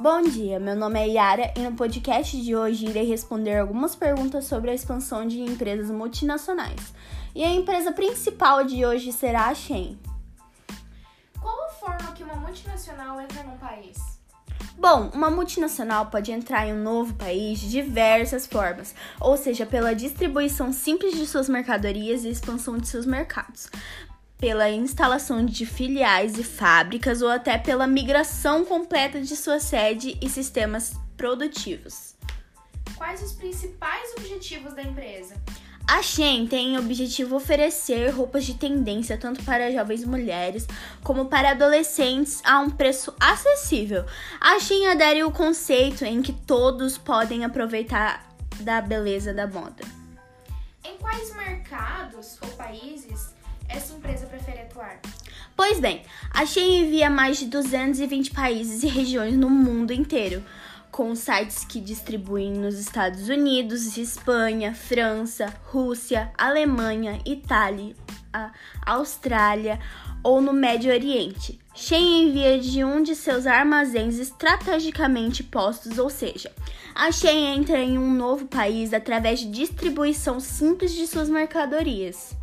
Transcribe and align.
Bom 0.00 0.22
dia, 0.22 0.60
meu 0.60 0.76
nome 0.76 1.00
é 1.00 1.08
Yara 1.08 1.52
e 1.56 1.60
no 1.60 1.72
podcast 1.72 2.40
de 2.40 2.54
hoje 2.54 2.86
irei 2.86 3.04
responder 3.04 3.58
algumas 3.58 3.96
perguntas 3.96 4.44
sobre 4.44 4.70
a 4.70 4.74
expansão 4.74 5.26
de 5.26 5.40
empresas 5.40 5.90
multinacionais. 5.90 6.94
E 7.34 7.42
a 7.42 7.52
empresa 7.52 7.90
principal 7.90 8.62
de 8.62 8.86
hoje 8.86 9.10
será 9.12 9.48
a. 9.48 9.54
Qual 11.40 11.64
a 11.64 11.68
forma 11.70 12.12
que 12.12 12.22
uma 12.22 12.36
multinacional 12.36 13.20
entra 13.20 13.42
num 13.42 13.58
país? 13.58 13.98
Bom, 14.78 15.10
uma 15.12 15.28
multinacional 15.28 16.06
pode 16.06 16.30
entrar 16.30 16.68
em 16.68 16.74
um 16.74 16.82
novo 16.84 17.14
país 17.14 17.58
de 17.58 17.68
diversas 17.68 18.46
formas, 18.46 18.94
ou 19.18 19.36
seja, 19.36 19.66
pela 19.66 19.96
distribuição 19.96 20.72
simples 20.72 21.16
de 21.16 21.26
suas 21.26 21.48
mercadorias 21.48 22.22
e 22.22 22.28
expansão 22.28 22.78
de 22.78 22.86
seus 22.86 23.04
mercados 23.04 23.68
pela 24.38 24.70
instalação 24.70 25.44
de 25.44 25.66
filiais 25.66 26.38
e 26.38 26.44
fábricas 26.44 27.22
ou 27.22 27.28
até 27.28 27.58
pela 27.58 27.86
migração 27.86 28.64
completa 28.64 29.20
de 29.20 29.36
sua 29.36 29.58
sede 29.58 30.16
e 30.22 30.28
sistemas 30.28 30.94
produtivos. 31.16 32.14
Quais 32.96 33.22
os 33.22 33.32
principais 33.32 34.12
objetivos 34.16 34.74
da 34.74 34.82
empresa? 34.82 35.34
A 35.86 36.02
Shein 36.02 36.46
tem 36.46 36.76
o 36.76 36.80
objetivo 36.80 37.36
oferecer 37.36 38.10
roupas 38.10 38.44
de 38.44 38.54
tendência 38.54 39.16
tanto 39.16 39.42
para 39.42 39.72
jovens 39.72 40.04
mulheres 40.04 40.66
como 41.02 41.26
para 41.26 41.52
adolescentes 41.52 42.42
a 42.44 42.60
um 42.60 42.68
preço 42.68 43.14
acessível. 43.18 44.04
A 44.38 44.60
Shein 44.60 44.86
adere 44.88 45.20
ao 45.20 45.32
conceito 45.32 46.04
em 46.04 46.20
que 46.20 46.32
todos 46.32 46.98
podem 46.98 47.42
aproveitar 47.42 48.28
da 48.60 48.82
beleza 48.82 49.32
da 49.32 49.46
moda. 49.46 49.82
Em 50.84 50.96
quais 50.98 51.34
mercados 51.34 52.38
ou 52.42 52.48
países 52.50 53.32
essa 53.68 53.94
empresa 53.94 54.26
prefere 54.26 54.60
atuar? 54.60 55.00
Pois 55.54 55.80
bem, 55.80 56.02
a 56.30 56.46
Shein 56.46 56.84
envia 56.84 57.10
mais 57.10 57.38
de 57.38 57.46
220 57.46 58.30
países 58.30 58.82
e 58.82 58.86
regiões 58.86 59.36
no 59.36 59.50
mundo 59.50 59.92
inteiro, 59.92 60.44
com 60.90 61.14
sites 61.14 61.64
que 61.64 61.80
distribuem 61.80 62.52
nos 62.52 62.78
Estados 62.78 63.28
Unidos, 63.28 63.96
Espanha, 63.96 64.74
França, 64.74 65.52
Rússia, 65.64 66.32
Alemanha, 66.38 67.20
Itália, 67.26 67.94
Austrália 68.86 69.78
ou 70.22 70.40
no 70.40 70.52
Médio 70.52 70.92
Oriente. 70.92 71.58
Shein 71.74 72.28
envia 72.28 72.58
de 72.58 72.84
um 72.84 73.02
de 73.02 73.14
seus 73.14 73.46
armazéns 73.46 74.18
estrategicamente 74.18 75.42
postos, 75.42 75.98
ou 75.98 76.08
seja, 76.08 76.52
a 76.94 77.10
Shein 77.10 77.58
entra 77.58 77.78
em 77.78 77.98
um 77.98 78.12
novo 78.12 78.46
país 78.46 78.94
através 78.94 79.40
de 79.40 79.50
distribuição 79.50 80.40
simples 80.40 80.92
de 80.92 81.06
suas 81.06 81.28
mercadorias 81.28 82.37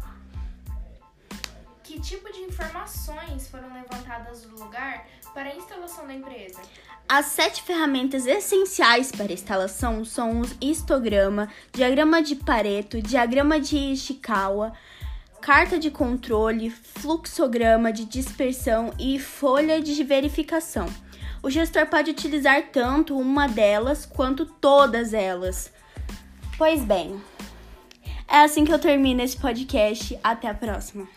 tipo 2.06 2.32
de 2.32 2.40
informações 2.42 3.48
foram 3.48 3.74
levantadas 3.74 4.44
do 4.44 4.64
lugar 4.64 5.08
para 5.34 5.50
a 5.50 5.56
instalação 5.56 6.06
da 6.06 6.14
empresa? 6.14 6.62
As 7.10 7.26
sete 7.26 7.64
ferramentas 7.64 8.28
essenciais 8.28 9.12
para 9.12 9.26
a 9.26 9.34
instalação 9.34 10.06
são 10.06 10.42
o 10.42 10.46
histograma, 10.62 11.50
diagrama 11.74 12.22
de 12.22 12.36
Pareto, 12.36 13.02
diagrama 13.02 13.60
de 13.60 13.76
Ishikawa, 13.76 14.74
carta 15.42 15.80
de 15.80 15.90
controle, 15.90 16.70
fluxograma 16.70 17.92
de 17.92 18.06
dispersão 18.06 18.94
e 19.00 19.20
folha 19.20 19.82
de 19.82 20.04
verificação. 20.04 20.88
O 21.42 21.50
gestor 21.50 21.88
pode 21.88 22.12
utilizar 22.12 22.70
tanto 22.72 23.18
uma 23.18 23.48
delas 23.48 24.06
quanto 24.06 24.46
todas 24.46 25.14
elas. 25.14 25.72
Pois 26.58 26.84
bem, 26.84 27.20
é 28.28 28.38
assim 28.38 28.64
que 28.64 28.74
eu 28.74 28.80
termino 28.80 29.22
esse 29.22 29.38
podcast. 29.38 30.18
Até 30.24 30.48
a 30.48 30.54
próxima. 30.54 31.08